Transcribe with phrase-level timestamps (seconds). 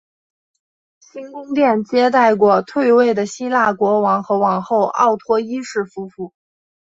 [0.99, 6.33] 新宫殿接待过退位的希腊国王和王后奥托一世夫妇。